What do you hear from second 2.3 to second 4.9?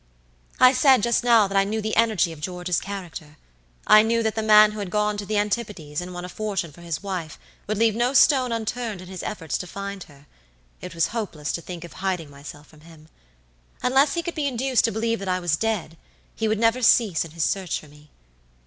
of George's character. I knew that the man who had